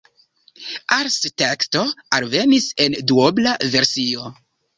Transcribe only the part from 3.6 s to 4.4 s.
versio.